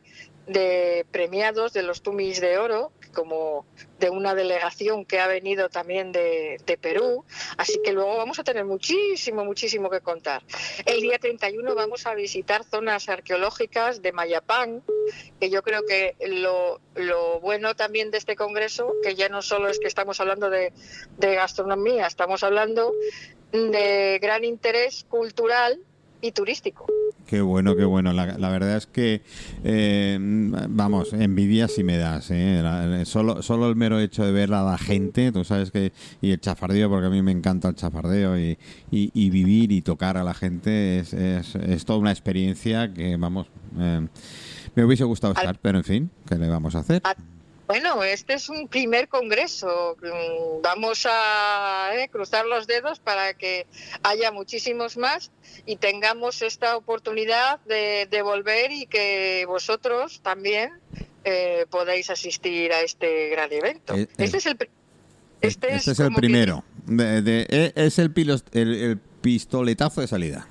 de 0.48 1.06
premiados 1.12 1.74
de 1.74 1.84
los 1.84 2.02
Tumis 2.02 2.40
de 2.42 2.58
Oro, 2.58 2.92
como 3.16 3.66
de 3.98 4.12
una 4.12 4.36
delegación 4.36 5.06
que 5.06 5.20
ha 5.20 5.26
venido 5.26 5.70
también 5.70 6.12
de, 6.12 6.62
Perú. 6.80 7.26
Así 7.58 7.82
que 7.84 7.94
luego 7.94 8.18
vamos 8.18 8.38
a 8.38 8.44
tener 8.44 8.66
muchísimo, 8.66 9.44
muchísimo 9.44 9.90
que 9.90 10.02
contar. 10.02 10.44
El 10.86 11.02
día 11.02 11.18
31 11.18 11.74
vamos 11.74 12.06
a 12.06 12.14
visitar 12.14 12.64
zonas 12.64 13.10
arqueológicas 13.10 14.04
de 14.04 14.12
Mayapán, 14.12 14.84
que 15.40 15.50
yo 15.50 15.64
creo 15.64 15.84
que 15.86 16.16
lo, 16.28 17.40
bueno 17.40 17.76
también 17.76 18.12
de 18.12 18.20
este 18.20 18.36
congreso, 18.36 18.94
que 19.02 19.16
ya 19.16 19.30
no 19.30 19.42
solo 19.42 19.70
es 19.70 19.80
que 19.80 19.88
estamos 19.88 20.20
hablando 20.20 20.52
de 20.52 20.72
gastronomía, 21.18 22.06
estamos 22.06 22.44
hablando 22.44 22.94
de 23.52 24.20
gran 24.22 24.44
interés 24.44 25.06
cultural 25.10 25.80
y 26.26 26.32
turístico. 26.32 26.86
Qué 27.28 27.42
bueno, 27.42 27.76
qué 27.76 27.86
bueno. 27.86 28.14
La, 28.14 28.38
la 28.38 28.50
verdad 28.50 28.78
es 28.78 28.86
que, 28.86 29.22
eh, 29.64 30.18
vamos, 30.70 31.12
envidia 31.14 31.68
si 31.68 31.84
me 31.84 31.98
das. 31.98 32.30
¿eh? 32.30 32.60
La- 32.62 33.04
solo, 33.06 33.42
solo 33.42 33.68
el 33.68 33.76
mero 33.76 34.00
hecho 34.00 34.24
de 34.24 34.32
ver 34.32 34.54
a 34.54 34.64
la 34.64 34.78
gente, 34.78 35.32
tú 35.32 35.44
sabes 35.44 35.72
que, 35.72 35.92
y 36.22 36.32
el 36.32 36.40
chafardeo, 36.40 36.88
porque 36.90 37.08
a 37.08 37.10
mí 37.10 37.22
me 37.24 37.32
encanta 37.32 37.68
el 37.70 37.76
chafardeo, 37.76 38.38
y, 38.40 38.58
y, 38.92 39.10
y 39.14 39.30
vivir 39.32 39.72
y 39.72 39.82
tocar 39.82 40.18
a 40.18 40.24
la 40.24 40.34
gente 40.36 41.00
es, 41.00 41.14
es, 41.14 41.56
es 41.56 41.86
toda 41.86 41.98
una 41.98 42.12
experiencia 42.12 42.94
que, 42.94 43.16
vamos, 43.18 43.48
eh, 43.80 44.08
me 44.76 44.86
hubiese 44.86 45.04
gustado 45.04 45.34
estar, 45.34 45.58
pero 45.60 45.80
en 45.80 45.84
fin, 45.84 46.12
¿qué 46.28 46.36
le 46.36 46.48
vamos 46.48 46.76
a 46.76 46.80
hacer? 46.80 47.02
Bueno, 47.68 48.04
este 48.04 48.34
es 48.36 48.48
un 48.50 48.68
primer 48.68 49.08
congreso. 49.08 49.98
Mm, 50.02 50.62
Vamos 50.62 51.08
a 51.10 51.92
eh, 51.96 52.10
cruzar 52.10 52.46
los 52.46 52.68
dedos 52.68 53.00
para 53.00 53.34
que 53.34 53.66
haya 54.04 54.32
muchísimos 54.32 54.98
más 54.98 55.32
y 55.66 55.78
tengamos 55.78 56.42
esta 56.42 56.78
oportunidad 56.78 57.60
de, 57.66 58.08
de 58.10 58.22
volver 58.22 58.72
y 58.72 58.86
que 58.86 59.46
vosotros 59.48 60.22
también 60.22 60.72
eh, 61.24 61.66
podáis 61.70 62.10
asistir 62.10 62.72
a 62.72 62.82
este 62.82 63.30
gran 63.30 63.52
evento. 63.52 63.96
Eh, 63.96 64.02
eh, 64.02 64.08
este 64.18 64.38
es 64.38 64.46
el, 64.46 64.58
este 65.42 65.76
Este 65.76 65.92
es 65.92 66.00
el 66.00 66.10
que- 66.10 66.16
primero. 66.16 66.64
De- 66.86 67.22
de- 67.24 67.74
es 67.76 67.98
el, 67.98 68.14
pilos- 68.14 68.44
el, 68.54 68.76
el 68.76 68.98
pistoletazo 69.22 70.02
de 70.02 70.08
salida. 70.08 70.48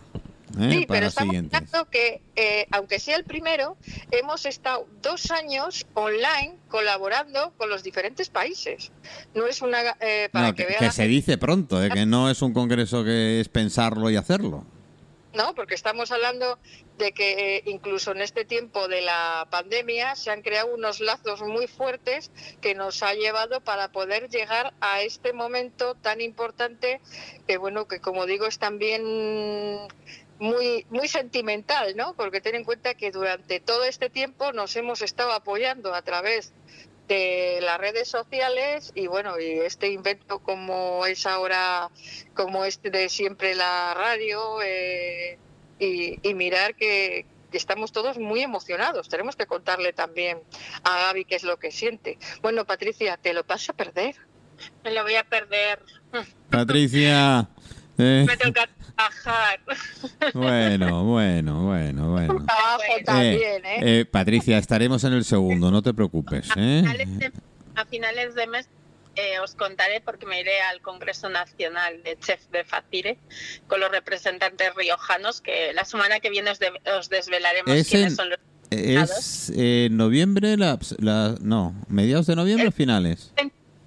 ¿Eh? 0.61 0.71
Sí, 0.71 0.87
para 0.87 0.99
pero 1.01 1.07
estamos 1.09 1.35
hablando 1.37 1.91
que, 1.91 2.23
eh, 2.37 2.67
aunque 2.71 2.99
sea 2.99 3.17
el 3.17 3.25
primero, 3.25 3.77
hemos 4.11 4.47
estado 4.47 4.87
dos 5.03 5.31
años 5.31 5.87
online 5.95 6.57
colaborando 6.69 7.53
con 7.57 7.71
los 7.71 7.83
diferentes 7.83 8.31
países. 8.31 8.93
No 9.35 9.47
es 9.47 9.63
una... 9.63 9.97
eh, 10.01 10.29
para 10.33 10.49
No, 10.49 10.55
que, 10.55 10.63
que, 10.65 10.69
vean 10.71 10.81
que 10.81 10.93
se 10.93 11.07
dice 11.07 11.39
pronto, 11.39 11.83
¿eh? 11.83 11.91
que 11.91 12.07
no 12.07 12.31
es 12.31 12.43
un 12.43 12.53
congreso 12.53 13.05
que 13.05 13.41
es 13.41 13.49
pensarlo 13.49 14.11
y 14.11 14.17
hacerlo. 14.17 14.65
¿no? 15.35 15.55
Porque 15.55 15.75
estamos 15.75 16.11
hablando 16.13 16.59
de 16.99 17.13
que 17.13 17.57
eh, 17.57 17.63
incluso 17.67 18.13
en 18.13 18.23
este 18.23 18.45
tiempo 18.45 18.89
de 18.89 19.03
la 19.03 19.49
pandemia 19.51 20.15
se 20.15 20.31
han 20.31 20.43
creado 20.43 20.73
unos 20.73 21.01
lazos 21.01 21.43
muy 21.43 21.67
fuertes 21.67 22.31
que 22.61 22.75
nos 22.75 23.03
ha 23.03 23.15
llevado 23.15 23.61
para 23.61 23.91
poder 23.91 24.29
llegar 24.29 24.75
a 24.81 25.03
este 25.03 25.33
momento 25.33 25.97
tan 25.97 26.21
importante 26.21 27.01
que 27.49 27.57
bueno 27.57 27.89
que 27.89 28.01
como 28.01 28.27
digo 28.27 28.47
es 28.47 28.59
también 28.59 29.03
muy 30.45 30.87
muy 30.91 31.09
sentimental, 31.09 31.97
¿no? 31.97 32.15
Porque 32.15 32.41
ten 32.41 32.55
en 32.55 32.65
cuenta 32.65 32.95
que 32.95 33.11
durante 33.11 33.61
todo 33.61 33.85
este 33.85 34.11
tiempo 34.11 34.53
nos 34.53 34.77
hemos 34.77 35.03
estado 35.03 35.33
apoyando 35.33 35.95
a 35.95 36.03
través 36.03 36.53
de 37.09 37.59
las 37.61 37.79
redes 37.79 38.09
sociales 38.09 38.93
y 38.95 39.07
bueno 39.09 39.39
y 39.39 39.45
este 39.45 39.89
invento 39.89 40.39
como 40.39 41.05
es 41.07 41.27
ahora 41.27 41.91
como 42.35 42.65
este 42.65 42.91
de 42.91 43.09
siempre 43.09 43.55
la 43.55 43.93
radio 43.95 44.63
eh, 44.63 45.39
y, 45.79 46.27
y 46.27 46.35
mirar 46.35 46.75
que, 46.77 47.27
que 47.51 47.59
estamos 47.59 47.93
todos 47.93 48.17
muy 48.17 48.41
emocionados 48.41 49.11
tenemos 49.11 49.37
que 49.37 49.45
contarle 49.45 49.93
también 49.93 50.39
a 50.83 50.97
Gaby 51.07 51.27
qué 51.27 51.35
es 51.35 51.43
lo 51.43 51.59
que 51.59 51.71
siente 51.71 52.17
bueno 52.41 52.65
Patricia 52.65 53.19
te 53.19 53.35
lo 53.35 53.45
vas 53.45 53.69
a 53.69 53.75
perder 53.75 54.17
Me 54.83 54.93
lo 54.93 55.03
voy 55.03 55.17
a 55.17 55.25
perder. 55.25 55.81
Patricia. 56.51 57.49
Eh, 57.99 58.25
Me 58.27 58.37
toca 58.37 58.69
trabajar. 58.97 59.61
bueno, 60.35 61.05
bueno, 61.05 61.63
bueno, 61.65 62.11
bueno. 62.11 62.45
trabajo 62.47 62.83
bueno. 62.89 63.05
también 63.05 63.65
Eh, 63.65 63.77
¿eh? 63.77 64.01
eh, 64.01 64.05
Patricia, 64.05 64.59
estaremos 64.59 65.05
en 65.05 65.13
el 65.15 65.25
segundo, 65.25 65.71
no 65.71 65.83
te 65.83 65.95
preocupes. 65.95 66.51
A 66.51 66.55
¿eh? 66.57 66.81
finales 66.83 67.19
de, 67.19 67.33
a 67.77 67.85
finales 67.85 68.35
de 68.35 68.47
mes 68.47 68.69
eh, 69.17 69.39
os 69.39 69.55
contaré 69.55 70.01
porque 70.01 70.27
me 70.27 70.41
iré 70.41 70.61
al 70.63 70.81
Congreso 70.81 71.29
Nacional 71.29 72.03
de 72.03 72.19
Chef 72.19 72.41
de 72.51 72.65
Facire 72.65 73.19
con 73.69 73.79
los 73.81 73.91
representantes 73.91 74.75
riojanos 74.75 75.41
que 75.41 75.73
la 75.73 75.85
semana 75.85 76.19
que 76.21 76.31
viene 76.31 76.51
os, 76.51 76.59
de- 76.59 76.73
os 76.99 77.09
desvelaremos 77.09 77.73
Es 77.77 77.89
quiénes 77.89 78.11
en- 78.13 78.17
son 78.17 78.31
los 78.31 78.39
Es 78.71 79.53
eh, 79.57 79.89
noviembre, 79.93 80.57
la, 80.57 80.79
la- 80.99 81.37
no, 81.41 81.75
mediados 81.89 82.27
de 82.27 82.35
noviembre 82.35 82.69
o 82.69 82.73
finales. 82.73 83.33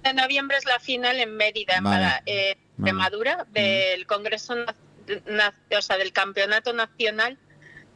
De 0.08 0.14
noviembre 0.14 0.56
es 0.56 0.64
la 0.64 0.78
final 0.80 1.18
en 1.20 1.36
Mérida, 1.36 1.76
en 1.76 1.84
Vale. 1.84 2.04
Bada- 2.04 2.22
eh, 2.26 2.56
Vale. 2.76 2.90
Extremadura, 2.90 3.46
del 3.50 4.06
Congreso, 4.06 4.54
na- 4.56 4.74
na- 5.26 5.54
o 5.76 5.82
sea, 5.82 5.96
del 5.98 6.12
Campeonato 6.12 6.72
Nacional 6.72 7.38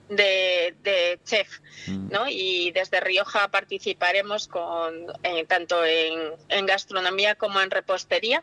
de, 0.09 0.75
de 0.83 1.19
Chef, 1.25 1.49
Mm. 1.87 2.09
¿no? 2.11 2.29
Y 2.29 2.71
desde 2.73 3.01
Rioja 3.01 3.49
participaremos 3.51 4.47
con 4.49 5.07
eh, 5.23 5.45
tanto 5.47 5.85
en, 5.85 6.33
en 6.49 6.67
gastronomía 6.67 7.35
como 7.37 7.61
en 7.61 7.71
repostería. 7.71 8.43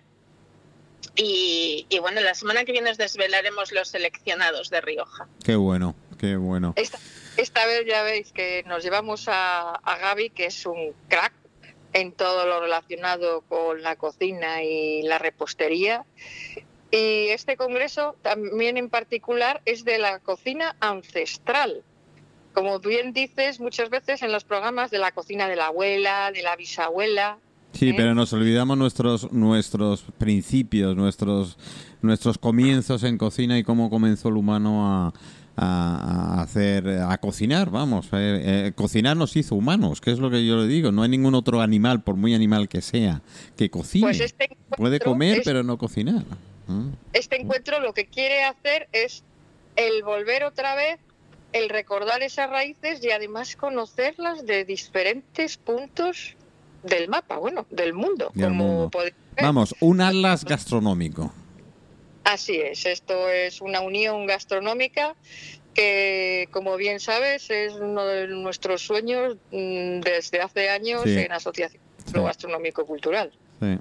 Y, 1.15 1.85
y 1.89 1.99
bueno, 1.99 2.21
la 2.21 2.33
semana 2.33 2.63
que 2.65 2.71
viene 2.71 2.91
os 2.91 2.97
desvelaremos 2.97 3.71
los 3.71 3.89
seleccionados 3.89 4.69
de 4.69 4.81
Rioja. 4.81 5.27
Qué 5.43 5.55
bueno, 5.55 5.95
qué 6.17 6.35
bueno. 6.37 6.73
Esta, 6.75 6.97
esta 7.37 7.65
vez 7.65 7.85
ya 7.87 8.03
veis 8.03 8.31
que 8.31 8.63
nos 8.65 8.83
llevamos 8.83 9.27
a, 9.27 9.75
a 9.75 9.97
Gaby, 9.97 10.29
que 10.29 10.45
es 10.45 10.65
un 10.65 10.93
crack 11.07 11.33
en 11.93 12.11
todo 12.11 12.45
lo 12.45 12.61
relacionado 12.61 13.41
con 13.41 13.81
la 13.81 13.95
cocina 13.95 14.63
y 14.63 15.01
la 15.03 15.17
repostería. 15.17 16.05
Y 16.91 17.27
este 17.29 17.55
congreso 17.55 18.15
también 18.21 18.77
en 18.77 18.89
particular 18.89 19.61
es 19.65 19.85
de 19.85 19.99
la 19.99 20.19
cocina 20.19 20.75
ancestral. 20.79 21.83
Como 22.53 22.79
bien 22.79 23.13
dices 23.13 23.59
muchas 23.59 23.89
veces 23.89 24.23
en 24.23 24.31
los 24.31 24.43
programas 24.43 24.89
de 24.89 24.97
la 24.97 25.11
cocina 25.11 25.47
de 25.47 25.55
la 25.55 25.67
abuela, 25.67 26.31
de 26.31 26.41
la 26.41 26.55
bisabuela. 26.55 27.37
Sí, 27.73 27.89
¿eh? 27.89 27.93
pero 27.95 28.15
nos 28.15 28.33
olvidamos 28.33 28.77
nuestros 28.77 29.31
nuestros 29.31 30.03
principios, 30.17 30.95
nuestros 30.95 31.57
nuestros 32.01 32.37
comienzos 32.39 33.03
en 33.03 33.17
cocina 33.17 33.59
y 33.59 33.63
cómo 33.63 33.91
comenzó 33.91 34.29
el 34.29 34.37
humano 34.37 34.87
a, 34.87 35.13
a- 35.61 36.41
hacer 36.41 36.87
a 36.87 37.17
cocinar, 37.17 37.69
vamos, 37.69 38.07
eh, 38.13 38.67
eh, 38.67 38.71
cocinar 38.75 39.17
nos 39.17 39.35
hizo 39.35 39.55
humanos, 39.55 39.99
que 40.01 40.11
es 40.11 40.19
lo 40.19 40.29
que 40.31 40.45
yo 40.45 40.57
le 40.57 40.67
digo, 40.67 40.91
no 40.91 41.03
hay 41.03 41.09
ningún 41.09 41.35
otro 41.35 41.61
animal, 41.61 42.01
por 42.01 42.15
muy 42.15 42.33
animal 42.33 42.69
que 42.69 42.81
sea, 42.81 43.21
que 43.57 43.69
cocine. 43.69 44.05
Pues 44.07 44.19
este 44.21 44.57
Puede 44.77 44.99
comer, 44.99 45.39
es- 45.39 45.45
pero 45.45 45.63
no 45.63 45.77
cocinar. 45.77 46.23
¿Mm? 46.67 46.89
este 47.13 47.41
encuentro 47.41 47.79
lo 47.79 47.93
que 47.93 48.05
quiere 48.05 48.43
hacer 48.43 48.87
es 48.91 49.23
el 49.75 50.03
volver 50.03 50.43
otra 50.43 50.75
vez, 50.75 50.99
el 51.51 51.67
recordar 51.69 52.21
esas 52.21 52.47
raíces 52.49 53.03
y 53.03 53.09
además 53.09 53.55
conocerlas 53.55 54.45
de 54.45 54.65
diferentes 54.65 55.57
puntos 55.57 56.35
del 56.83 57.09
mapa, 57.09 57.37
bueno, 57.37 57.65
del 57.71 57.93
mundo. 57.93 58.29
Del 58.35 58.49
como 58.49 58.63
mundo. 58.65 58.91
Vamos, 59.41 59.73
un 59.79 59.99
atlas 60.01 60.45
gastronómico. 60.45 61.33
Así 62.31 62.57
es, 62.57 62.85
esto 62.85 63.29
es 63.29 63.59
una 63.61 63.81
unión 63.81 64.25
gastronómica 64.27 65.15
que, 65.73 66.47
como 66.51 66.77
bien 66.77 66.99
sabes, 66.99 67.49
es 67.49 67.73
uno 67.73 68.05
de 68.05 68.27
nuestros 68.27 68.81
sueños 68.81 69.35
mm, 69.51 70.01
desde 70.01 70.41
hace 70.41 70.69
años 70.69 71.01
Sí. 71.05 71.17
en 71.17 71.31
Asociación 71.31 71.81
Sí. 72.05 72.13
Gastronómico 72.19 72.85
Cultural. 72.85 73.31
Sí. 73.59 73.77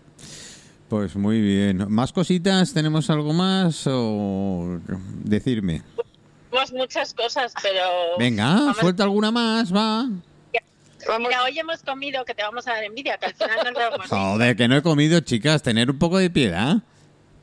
Pues 0.88 1.17
muy 1.17 1.40
bien. 1.40 1.85
¿Más 1.90 2.12
cositas? 2.12 2.73
¿Tenemos 2.73 3.11
algo 3.11 3.33
más? 3.33 3.87
O 3.87 4.81
decirme. 5.25 5.83
Tenemos 6.50 6.73
muchas 6.73 7.12
cosas, 7.14 7.52
pero... 7.62 7.83
Venga, 8.19 8.75
suelta 8.81 9.02
alguna 9.02 9.31
más, 9.31 9.75
va. 9.75 10.09
Vamos, 11.07 11.28
Mira, 11.28 11.45
hoy 11.45 11.59
hemos 11.59 11.83
comido, 11.83 12.25
que 12.25 12.35
te 12.35 12.43
vamos 12.43 12.67
a 12.67 12.73
dar 12.73 12.85
envidia, 12.85 13.17
que 13.19 13.26
al 13.26 13.35
final 13.35 13.59
no 13.64 13.71
lo 13.71 13.95
hemos. 13.95 14.07
Joder, 14.11 14.57
que 14.57 14.69
no 14.69 14.76
he 14.76 14.83
comido, 14.83 15.21
chicas. 15.21 15.62
Tener 15.62 15.90
un 15.90 15.99
poco 15.99 16.19
de 16.19 16.28
piedad. 16.28 16.78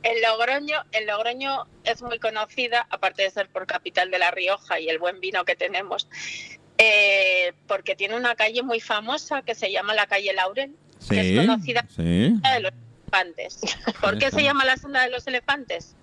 En 0.06 0.22
Logroño, 0.22 0.78
en 0.92 1.08
Logroño 1.08 1.66
es 1.84 2.04
muy 2.04 2.20
conocida, 2.20 2.86
aparte 2.92 3.24
de 3.24 3.32
ser 3.32 3.50
por 3.50 3.66
capital 3.66 4.12
de 4.12 4.20
La 4.20 4.30
Rioja 4.30 4.80
y 4.80 4.88
el 4.88 5.00
buen 5.00 5.20
vino 5.20 5.44
que 5.46 5.56
tenemos, 5.56 6.08
eh, 6.78 7.54
porque 7.68 7.96
tiene 7.96 8.16
una 8.16 8.36
calle 8.36 8.62
muy 8.62 8.80
famosa 8.80 9.42
que 9.42 9.56
se 9.56 9.72
llama 9.72 9.96
la 9.96 10.06
calle 10.06 10.32
Laurel, 10.34 10.76
que 11.10 11.34
es 11.34 11.40
conocida 11.40 11.88
Sí. 11.90 12.30
como 12.30 12.40
la 12.44 12.54
de 12.54 12.60
los 12.60 12.72
elefantes. 13.08 13.60
¿Por 14.02 14.20
qué 14.20 14.30
se 14.30 14.44
llama 14.44 14.64
la 14.64 14.78
senda 14.78 15.02
de 15.02 15.10
los 15.10 15.26
elefantes? 15.26 15.96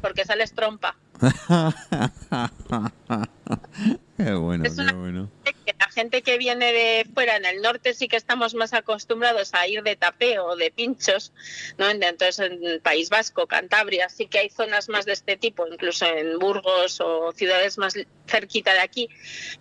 Porque 0.00 0.24
sales 0.24 0.52
trompa. 0.52 0.96
qué 4.16 4.32
bueno, 4.34 4.64
Es 4.64 4.78
una- 4.78 4.92
qué 4.92 4.96
bueno. 4.98 5.30
Que 5.64 5.74
la 5.78 5.88
gente 5.90 6.22
que 6.22 6.36
viene 6.38 6.72
de 6.72 7.06
fuera, 7.14 7.36
en 7.36 7.44
el 7.46 7.62
norte 7.62 7.94
sí 7.94 8.06
que 8.08 8.16
estamos 8.16 8.54
más 8.54 8.72
acostumbrados 8.74 9.54
a 9.54 9.66
ir 9.66 9.82
de 9.82 9.96
tapeo 9.96 10.44
o 10.46 10.56
de 10.56 10.70
pinchos, 10.70 11.32
¿no? 11.78 11.88
Entonces 11.88 12.38
en 12.38 12.64
el 12.64 12.80
País 12.80 13.08
Vasco, 13.10 13.46
Cantabria, 13.46 14.08
sí 14.08 14.26
que 14.26 14.38
hay 14.40 14.50
zonas 14.50 14.88
más 14.88 15.04
de 15.06 15.12
este 15.12 15.36
tipo, 15.36 15.66
incluso 15.66 16.04
en 16.06 16.38
Burgos 16.38 17.00
o 17.00 17.32
ciudades 17.32 17.78
más 17.78 17.94
cerquita 18.26 18.72
de 18.74 18.80
aquí, 18.80 19.08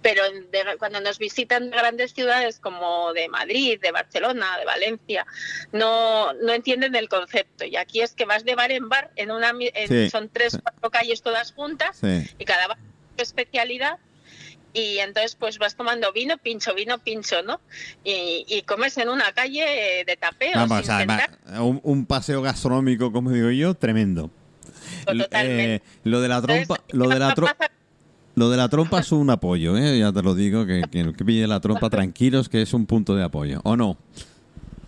pero 0.02 0.24
de- 0.30 0.78
cuando 0.78 1.00
nos 1.02 1.20
visitan 1.20 1.70
de 1.70 1.78
grandes 1.78 2.14
ciudades 2.14 2.60
como 2.60 3.14
de 3.14 3.28
Madrid, 3.30 3.80
de 3.82 3.92
Barcelona, 3.92 4.58
de 4.58 4.66
Valencia, 4.66 5.26
no, 5.72 6.34
no 6.34 6.54
entienden 6.54 6.96
el 6.96 7.08
concepto. 7.10 7.66
Y 7.66 7.76
aquí 7.78 8.02
es 8.02 8.14
que 8.14 8.26
vas 8.26 8.44
de 8.46 8.56
bar 8.56 8.72
en 8.72 8.90
bar, 8.90 9.12
en 9.16 9.32
una, 9.32 9.52
en- 9.60 9.88
Sí, 9.88 10.10
son 10.10 10.30
tres, 10.30 10.58
cuatro 10.62 10.90
calles 10.92 11.22
todas 11.22 11.52
juntas, 11.54 11.98
Sí. 12.00 12.28
y 12.38 12.46
cada 12.46 12.68
bar 12.68 12.78
especialidad 13.18 14.00
y 14.74 14.98
entonces 15.00 15.36
pues 15.36 15.58
vas 15.60 15.76
tomando 15.76 16.12
vino, 16.12 16.38
pincho, 16.38 16.74
vino, 16.74 16.98
pincho, 17.00 17.42
¿no? 17.44 17.62
Y, 18.04 18.46
y 18.48 18.64
comes 18.64 18.98
en 18.98 19.10
una 19.10 19.32
calle 19.34 20.04
de 20.06 20.18
tapeo. 20.18 20.56
Vamos, 20.56 20.82
sin 20.82 20.92
además, 20.92 21.22
sentar, 21.44 21.62
un, 21.62 21.80
un 21.84 22.06
paseo 22.06 22.42
gastronómico, 22.42 23.12
como 23.12 23.32
digo 23.32 23.52
yo, 23.52 23.74
tremendo. 23.76 24.30
Totalmente. 25.06 25.76
eh, 25.76 25.82
lo 26.04 26.22
de 26.22 26.28
la 26.28 26.42
trompa, 26.42 26.62
Entonces, 26.62 26.86
lo 26.94 27.10
de 27.10 27.20
la 27.20 27.30
¿qué 27.34 27.42
tro- 27.42 27.56
pasa? 27.58 27.72
lo 28.36 28.50
de 28.50 28.58
la 28.58 28.70
trompa 28.70 29.00
es 29.00 29.12
un 29.12 29.30
apoyo, 29.30 29.78
¿eh? 29.78 30.00
ya 30.00 30.12
te 30.12 30.22
lo 30.24 30.34
digo, 30.36 30.66
que, 30.66 30.82
que 30.92 31.14
que 31.14 31.26
pille 31.26 31.46
la 31.48 31.60
trompa 31.60 31.90
tranquilos, 31.92 32.50
que 32.50 32.62
es 32.62 32.74
un 32.74 32.86
punto 32.86 33.16
de 33.16 33.24
apoyo, 33.24 33.62
¿o 33.64 33.76
no? 33.78 33.98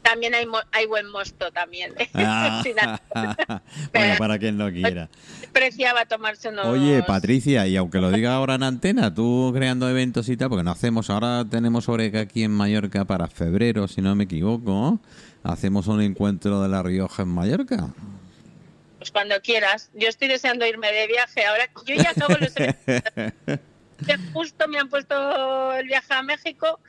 También 0.05 0.35
hay, 0.35 0.45
mo- 0.45 0.61
hay 0.71 0.85
buen 0.85 1.09
mosto 1.09 1.51
también. 1.51 1.93
Ah, 2.13 2.61
alcohol. 3.13 3.35
bueno, 3.93 4.13
para 4.19 4.37
quien 4.37 4.57
lo 4.57 4.71
quiera. 4.71 5.09
Preciaba 5.51 6.05
tomarse 6.05 6.49
unos... 6.49 6.67
Oye, 6.67 7.01
Patricia, 7.03 7.65
y 7.65 7.75
aunque 7.75 7.99
lo 7.99 8.11
diga 8.11 8.35
ahora 8.35 8.53
en 8.55 8.63
antena, 8.63 9.13
tú 9.13 9.51
creando 9.53 9.89
eventos 9.89 10.29
y 10.29 10.37
tal, 10.37 10.49
porque 10.49 10.63
no 10.63 10.71
hacemos, 10.71 11.09
ahora 11.09 11.43
tenemos 11.49 11.89
Oreca 11.89 12.19
aquí 12.19 12.43
en 12.43 12.51
Mallorca 12.51 13.03
para 13.05 13.27
febrero, 13.27 13.87
si 13.87 14.01
no 14.01 14.13
me 14.15 14.25
equivoco, 14.25 14.99
hacemos 15.43 15.87
un 15.87 16.01
encuentro 16.01 16.61
de 16.61 16.69
La 16.69 16.83
Rioja 16.83 17.23
en 17.23 17.29
Mallorca. 17.29 17.87
Pues 18.99 19.11
cuando 19.11 19.39
quieras. 19.41 19.89
Yo 19.93 20.07
estoy 20.07 20.27
deseando 20.27 20.65
irme 20.67 20.91
de 20.91 21.07
viaje. 21.07 21.45
Ahora 21.45 21.69
yo 21.85 21.95
ya 21.95 22.11
acabo 22.11 22.35
los. 22.39 22.53
Justo 24.33 24.67
me 24.67 24.77
han 24.79 24.89
puesto 24.89 25.73
el 25.73 25.87
viaje 25.87 26.13
a 26.13 26.21
México 26.21 26.79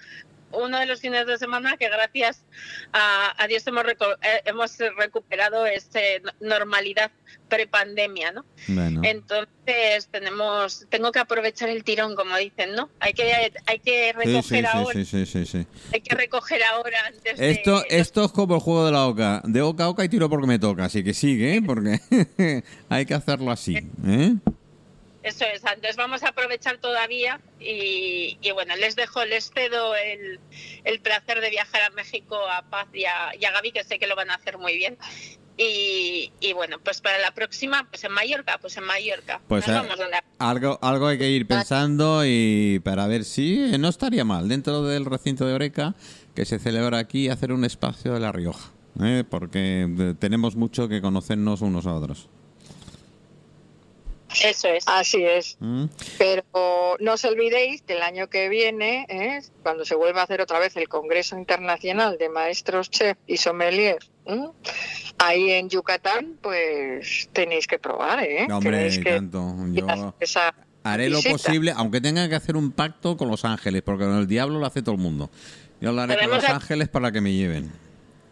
uno 0.53 0.79
de 0.79 0.87
los 0.87 1.00
fines 1.00 1.26
de 1.26 1.38
semana 1.38 1.76
que 1.76 1.88
gracias 1.88 2.45
a, 2.93 3.35
a 3.43 3.47
Dios 3.47 3.67
hemos, 3.67 3.85
eh, 3.87 4.43
hemos 4.45 4.79
recuperado 4.97 5.67
ese 5.67 6.23
normalidad 6.41 7.11
prepandemia, 7.49 8.33
¿no? 8.33 8.45
Bueno, 8.69 9.00
Entonces 9.05 10.09
tenemos, 10.11 10.87
tengo 10.88 11.12
que 11.12 11.19
aprovechar 11.19 11.69
el 11.69 11.85
tirón, 11.85 12.17
como 12.17 12.37
dicen, 12.37 12.75
¿no? 12.75 12.88
Hay 13.00 13.12
que, 13.12 13.53
hay 13.67 13.79
que 13.79 14.12
recoger 14.12 14.43
sí, 14.43 14.50
sí, 14.50 14.67
ahora, 14.67 15.05
sí, 15.05 15.67
hay 15.93 16.00
que 16.00 16.15
recoger 16.15 16.62
ahora 16.65 17.07
antes 17.07 17.38
de- 17.38 17.50
Esto, 17.50 17.85
esto 17.88 18.25
es 18.25 18.33
como 18.33 18.55
el 18.57 18.61
juego 18.61 18.87
de 18.87 18.93
la 18.93 19.07
oca. 19.07 19.43
De 19.45 19.62
oca 19.62 19.85
a 19.85 19.88
oca 19.91 20.05
y 20.05 20.09
tiro 20.09 20.29
porque 20.29 20.47
me 20.47 20.59
toca. 20.59 20.85
Así 20.87 21.05
que 21.05 21.15
sigue, 21.15 21.57
¿eh? 21.57 21.62
porque 21.65 22.00
hay 22.88 23.07
que 23.07 23.15
hacerlo 23.15 23.50
así. 23.50 23.76
¿eh? 24.07 24.35
Eso 25.26 25.45
es, 25.45 25.64
entonces 25.64 25.97
vamos 25.97 26.23
a 26.23 26.28
aprovechar 26.28 26.78
todavía 26.78 27.40
y, 27.59 28.38
y 28.40 28.50
bueno, 28.52 28.76
les 28.76 28.95
dejo, 28.95 29.25
les 29.25 29.50
cedo 29.50 29.97
el, 29.97 30.38
el, 30.85 31.00
placer 31.00 31.40
de 31.40 31.50
viajar 31.50 31.83
a 31.83 31.90
México 31.90 32.38
a 32.49 32.62
Paz 32.71 32.87
y 32.92 33.06
a, 33.06 33.33
y 33.37 33.45
a 33.45 33.50
Gaby, 33.50 33.73
que 33.73 33.83
sé 33.83 33.99
que 33.99 34.06
lo 34.06 34.14
van 34.14 34.30
a 34.30 34.35
hacer 34.35 34.56
muy 34.56 34.76
bien. 34.76 34.97
Y, 35.59 36.33
y, 36.38 36.52
bueno, 36.52 36.78
pues 36.78 37.00
para 37.00 37.18
la 37.18 37.35
próxima, 37.35 37.88
pues 37.90 38.04
en 38.04 38.12
Mallorca, 38.12 38.59
pues 38.61 38.76
en 38.76 38.85
Mallorca. 38.85 39.40
Pues 39.49 39.66
Nos 39.66 39.83
vamos 39.83 39.99
donde... 39.99 40.18
algo, 40.38 40.78
algo 40.80 41.09
hay 41.09 41.18
que 41.18 41.28
ir 41.28 41.49
pensando 41.49 42.23
y 42.25 42.80
para 42.85 43.09
ver 43.09 43.25
si 43.25 43.76
no 43.80 43.88
estaría 43.88 44.25
mal 44.25 44.49
dentro 44.49 44.85
del 44.85 45.06
recinto 45.06 45.45
de 45.45 45.54
Oreca 45.54 45.97
que 46.37 46.45
se 46.45 46.61
celebra 46.61 46.99
aquí 46.99 47.30
hacer 47.30 47.50
un 47.50 47.64
espacio 47.64 48.14
de 48.14 48.21
La 48.21 48.30
Rioja, 48.30 48.71
¿eh? 49.02 49.25
porque 49.28 50.14
tenemos 50.21 50.54
mucho 50.54 50.87
que 50.88 51.00
conocernos 51.00 51.62
unos 51.62 51.87
a 51.87 51.95
otros. 51.95 52.28
Eso 54.43 54.69
es. 54.69 54.85
Así 54.87 55.25
es. 55.25 55.57
¿Mm? 55.61 55.87
Pero 56.19 56.97
no 57.00 57.12
os 57.12 57.25
olvidéis 57.25 57.83
que 57.83 57.95
el 57.95 58.02
año 58.02 58.28
que 58.28 58.49
viene, 58.49 59.07
¿eh? 59.09 59.40
cuando 59.62 59.85
se 59.85 59.95
vuelva 59.95 60.21
a 60.21 60.25
hacer 60.25 60.40
otra 60.40 60.59
vez 60.59 60.76
el 60.76 60.88
Congreso 60.88 61.38
Internacional 61.38 62.19
de 62.19 62.28
Maestros 62.28 62.90
Chef 62.90 63.16
y 63.26 63.37
Sommelier, 63.37 63.99
¿eh? 64.26 64.45
ahí 65.19 65.50
en 65.52 65.69
Yucatán, 65.69 66.38
pues 66.40 67.28
tenéis 67.33 67.66
que 67.66 67.78
probar, 67.78 68.23
¿eh? 68.23 68.47
No, 68.49 68.59
hombre, 68.59 68.90
que 68.90 69.11
tanto. 69.11 69.55
Yo 69.73 70.14
esa 70.21 70.55
haré 70.83 71.09
lo 71.11 71.21
posible, 71.23 71.73
aunque 71.76 72.00
tenga 72.00 72.28
que 72.28 72.35
hacer 72.35 72.57
un 72.57 72.73
pacto 72.73 73.16
con 73.16 73.28
Los 73.28 73.45
Ángeles, 73.45 73.83
porque 73.83 74.05
el 74.05 74.26
diablo 74.26 74.59
lo 74.59 74.66
hace 74.66 74.83
todo 74.83 74.95
el 74.95 75.00
mundo. 75.00 75.31
Yo 75.81 75.93
lo 75.93 76.02
haré 76.02 76.19
con 76.19 76.31
Los 76.31 76.45
Ángeles 76.45 76.88
para 76.88 77.12
que 77.12 77.21
me 77.21 77.33
lleven. 77.33 77.73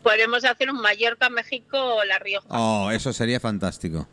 Podemos 0.03 0.45
hacer 0.45 0.71
un 0.71 0.81
Mallorca, 0.81 1.31
México 1.31 1.79
o 1.79 2.05
La 2.05 2.19
Rioja. 2.19 2.47
Oh, 2.51 2.91
eso 2.91 3.13
sería 3.13 3.41
fantástico. 3.41 4.07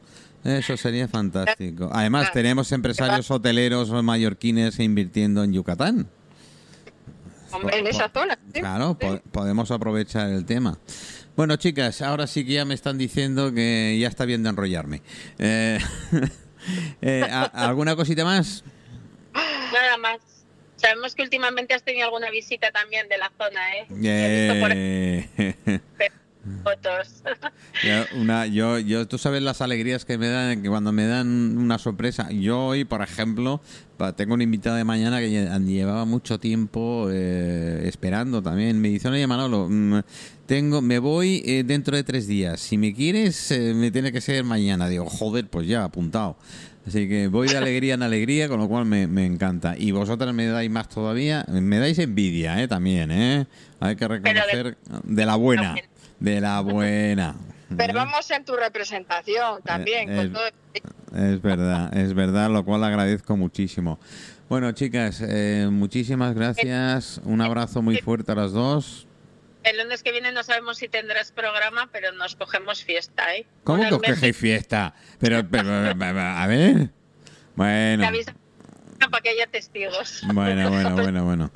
Eso 0.44 0.76
sería 0.78 1.08
fantástico. 1.08 1.90
Además, 1.94 2.32
tenemos 2.32 2.72
empresarios 2.72 3.30
hoteleros 3.30 3.90
mallorquines 4.04 4.80
invirtiendo 4.80 5.44
en 5.44 5.54
Yucatán. 5.54 6.10
En 7.72 7.88
esa 7.88 8.10
zona. 8.10 8.40
Claro, 8.54 8.98
podemos 9.32 9.72
aprovechar 9.72 10.30
el 10.30 10.46
tema. 10.46 10.78
Bueno, 11.36 11.56
chicas, 11.56 12.02
ahora 12.02 12.28
sí 12.28 12.46
que 12.46 12.54
ya 12.54 12.66
me 12.66 12.74
están 12.74 12.98
diciendo 12.98 13.54
que 13.54 13.98
ya 14.00 14.08
está 14.08 14.26
bien 14.26 14.44
de 14.44 14.50
enrollarme. 14.50 15.02
Eh, 15.38 15.80
eh, 17.02 17.28
¿Alguna 17.54 17.96
cosita 17.96 18.24
más? 18.24 18.64
Nada 19.34 19.98
más. 19.98 20.20
Sabemos 20.76 21.14
que 21.14 21.22
últimamente 21.22 21.76
has 21.76 21.84
tenido 21.84 22.06
alguna 22.06 22.32
visita 22.32 22.72
también 22.72 23.08
de 23.08 23.18
la 23.18 23.32
zona, 23.38 23.76
¿eh? 23.78 23.88
eh 24.04 25.21
fotos. 26.62 27.24
una, 28.16 28.46
yo, 28.46 28.80
yo, 28.80 29.08
tú 29.08 29.18
sabes 29.18 29.42
las 29.42 29.62
alegrías 29.62 30.06
que 30.06 30.18
me 30.18 30.28
dan 30.28 30.62
que 30.62 30.70
cuando 30.70 30.92
me 30.92 31.06
dan 31.06 31.58
una 31.58 31.78
sorpresa. 31.78 32.30
Yo 32.32 32.66
hoy, 32.68 32.86
por 32.86 33.02
ejemplo, 33.02 33.62
tengo 34.16 34.34
una 34.34 34.44
invitada 34.44 34.78
de 34.78 34.84
mañana 34.84 35.20
que 35.20 35.30
llevaba 35.30 36.06
mucho 36.06 36.40
tiempo 36.40 37.08
eh, 37.12 37.84
esperando 37.86 38.42
también. 38.42 38.82
Me 38.82 38.90
dice, 38.90 39.08
oye 39.10 39.28
Manolo, 39.28 39.68
mm, 39.70 40.00
tengo, 40.46 40.82
me 40.82 41.00
voy 41.00 41.44
eh, 41.46 41.64
dentro 41.64 41.96
de 41.96 42.04
tres 42.04 42.28
días. 42.28 42.60
Si 42.60 42.78
me 42.78 42.94
quieres, 42.94 43.52
eh, 43.52 43.74
me 43.76 43.92
tiene 43.92 44.12
que 44.12 44.22
ser 44.22 44.44
mañana. 44.44 44.88
Digo, 44.90 45.06
joder, 45.06 45.48
pues 45.48 45.68
ya, 45.68 45.84
apuntado. 45.84 46.38
Así 46.88 47.08
que 47.08 47.28
voy 47.28 47.48
de 47.48 47.58
alegría 47.58 47.94
en 47.94 48.02
alegría, 48.02 48.50
con 48.50 48.60
lo 48.60 48.68
cual 48.68 48.86
me, 48.86 49.06
me 49.06 49.26
encanta. 49.26 49.76
Y 49.78 49.92
vosotras 49.92 50.34
me 50.34 50.48
dais 50.48 50.72
más 50.72 50.90
todavía, 50.90 51.46
me 51.48 51.78
dais 51.78 52.00
envidia, 52.00 52.62
¿eh? 52.62 52.68
También, 52.68 53.12
¿eh? 53.12 53.46
Hay 53.80 53.96
que 53.96 54.08
reconocer 54.08 54.78
de 55.04 55.26
la 55.26 55.36
buena. 55.36 55.76
De 56.22 56.40
la 56.40 56.62
buena. 56.62 57.36
Pero 57.76 57.94
vamos 57.94 58.30
en 58.32 58.46
tu 58.46 58.56
representación 58.56 59.62
también. 59.64 60.10
Es, 60.10 60.32
es 61.16 61.42
verdad, 61.42 61.98
es 61.98 62.14
verdad, 62.14 62.50
lo 62.50 62.64
cual 62.64 62.84
agradezco 62.84 63.36
muchísimo. 63.36 64.00
Bueno, 64.48 64.72
chicas, 64.74 65.24
eh, 65.28 65.68
muchísimas 65.72 66.36
gracias. 66.36 67.22
Un 67.24 67.42
abrazo 67.42 67.82
muy 67.82 67.98
fuerte 67.98 68.34
a 68.34 68.36
las 68.36 68.52
dos. 68.52 69.08
El 69.64 69.78
lunes 69.78 70.04
que 70.04 70.12
viene 70.12 70.32
no 70.32 70.44
sabemos 70.44 70.78
si 70.78 70.90
tendrás 70.90 71.32
programa, 71.32 71.90
pero 71.92 72.12
nos 72.12 72.36
cogemos 72.36 72.84
fiesta, 72.84 73.36
¿eh? 73.36 73.46
¿Cómo 73.64 73.82
que 73.88 73.96
os 73.96 74.02
cogéis 74.02 74.38
fiesta? 74.38 74.94
Pero, 75.20 75.48
pero, 75.50 75.72
a 75.72 76.48
ver. 76.48 76.90
Bueno. 77.56 78.04
Para 79.10 79.22
que 79.24 79.30
haya 79.30 79.48
testigos. 79.48 80.22
Bueno, 80.34 80.70
bueno, 80.70 80.96
bueno, 81.02 81.26
bueno. 81.26 81.52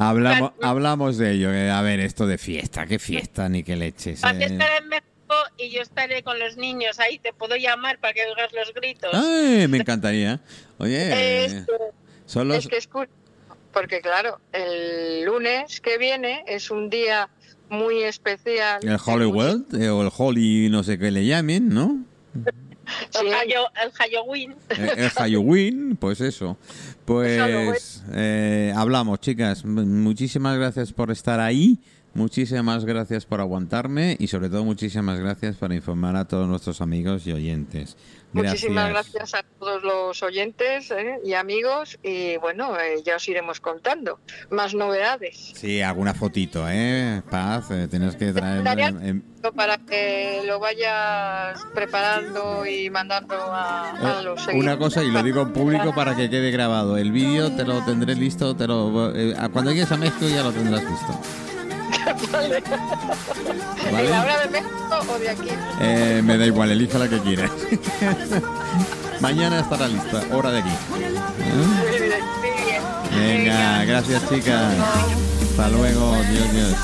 Hablamos, 0.00 0.52
hablamos 0.62 1.18
de 1.18 1.32
ello. 1.32 1.50
A 1.50 1.82
ver, 1.82 1.98
esto 1.98 2.28
de 2.28 2.38
fiesta, 2.38 2.86
qué 2.86 3.00
fiesta 3.00 3.48
ni 3.48 3.64
qué 3.64 3.74
leches. 3.74 4.20
Para 4.20 4.38
que 4.38 4.44
estaré 4.44 4.76
en 4.78 4.88
México 4.88 5.34
y 5.58 5.70
yo 5.70 5.82
estaré 5.82 6.22
con 6.22 6.38
los 6.38 6.56
niños 6.56 7.00
ahí, 7.00 7.18
te 7.18 7.32
puedo 7.32 7.56
llamar 7.56 7.98
para 7.98 8.14
que 8.14 8.24
oigas 8.24 8.52
los 8.52 8.72
gritos. 8.72 9.10
Ay, 9.12 9.66
me 9.66 9.78
encantaría. 9.78 10.40
Oye, 10.78 11.44
es 11.44 11.66
son 12.26 12.46
los... 12.46 12.58
es 12.58 12.68
que 12.68 12.76
es 12.76 12.88
porque 13.72 14.00
claro, 14.00 14.40
el 14.52 15.24
lunes 15.24 15.80
que 15.80 15.98
viene 15.98 16.44
es 16.46 16.70
un 16.70 16.90
día 16.90 17.28
muy 17.68 18.04
especial. 18.04 18.80
El 18.82 18.98
Hollywood 19.04 19.74
eh, 19.74 19.90
o 19.90 20.02
el 20.02 20.10
Holly, 20.16 20.68
no 20.70 20.84
sé 20.84 20.98
qué 20.98 21.10
le 21.10 21.26
llamen, 21.26 21.68
¿no? 21.68 22.04
El, 23.20 23.92
Halloween. 23.92 24.56
El, 24.68 25.10
Halloween, 25.10 25.96
pues 25.96 26.20
eso. 26.20 26.56
Pues 27.04 28.02
eh, 28.12 28.72
hablamos, 28.76 29.20
chicas. 29.20 29.64
Muchísimas 29.64 30.56
gracias 30.58 30.92
por 30.92 31.10
estar 31.10 31.40
ahí. 31.40 31.78
Muchísimas 32.14 32.84
gracias 32.84 33.26
por 33.26 33.40
aguantarme 33.40 34.16
y 34.18 34.26
sobre 34.26 34.48
todo 34.48 34.64
muchísimas 34.64 35.20
gracias 35.20 35.56
por 35.56 35.72
informar 35.72 36.16
a 36.16 36.26
todos 36.26 36.48
nuestros 36.48 36.80
amigos 36.80 37.26
y 37.26 37.32
oyentes. 37.32 37.96
Muchísimas 38.32 38.90
gracias 38.90 39.34
a 39.34 39.42
todos 39.58 39.82
los 39.82 40.22
oyentes 40.22 40.90
¿eh? 40.90 41.18
y 41.24 41.34
amigos 41.34 41.98
y 42.02 42.36
bueno, 42.38 42.78
eh, 42.78 43.02
ya 43.04 43.16
os 43.16 43.28
iremos 43.28 43.60
contando 43.60 44.20
más 44.50 44.74
novedades. 44.74 45.52
Sí, 45.54 45.80
alguna 45.80 46.12
fotito, 46.12 46.66
¿eh? 46.68 47.22
Paz, 47.30 47.70
eh, 47.70 47.88
tienes 47.88 48.16
que 48.16 48.32
traer... 48.32 48.64
Para 49.54 49.78
que 49.78 50.42
lo 50.46 50.58
vayas 50.58 51.64
preparando 51.72 52.66
y 52.66 52.90
mandando 52.90 53.36
a, 53.36 53.90
a 53.92 54.22
los 54.22 54.40
seguidores. 54.40 54.62
Una 54.62 54.78
cosa, 54.78 55.04
y 55.04 55.10
lo 55.10 55.22
digo 55.22 55.42
en 55.42 55.52
público 55.52 55.94
para 55.94 56.16
que 56.16 56.28
quede 56.28 56.50
grabado, 56.50 56.98
el 56.98 57.12
vídeo 57.12 57.52
te 57.52 57.64
lo 57.64 57.82
tendré 57.84 58.14
listo, 58.16 58.56
te 58.56 58.66
lo, 58.66 59.12
cuando 59.52 59.70
llegues 59.70 59.92
a 59.92 59.96
México 59.96 60.28
ya 60.28 60.42
lo 60.42 60.52
tendrás 60.52 60.82
listo. 60.82 61.57
Vale. 62.32 62.62
¿En 63.88 64.10
la 64.10 64.22
hora 64.22 64.38
de 64.40 64.48
México 64.48 64.98
o 65.08 65.18
de 65.18 65.30
aquí? 65.30 65.48
Eh, 65.80 66.22
me 66.24 66.38
da 66.38 66.46
igual, 66.46 66.70
elija 66.70 66.98
la 66.98 67.08
que 67.08 67.18
quieras. 67.20 67.50
Mañana 69.20 69.60
estará 69.60 69.88
lista, 69.88 70.22
hora 70.32 70.50
de 70.50 70.60
aquí. 70.60 70.70
Venga, 73.14 73.84
gracias 73.84 74.28
chicas. 74.28 74.74
Hasta 75.50 75.68
luego, 75.70 76.16
Dios, 76.30 76.52
Dios. 76.52 76.74